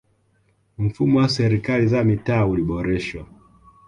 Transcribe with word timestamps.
mfumo 0.77 1.19
wa 1.19 1.29
serikali 1.29 1.87
za 1.87 2.03
mitaa 2.03 2.45
uliboreshwa 2.45 3.25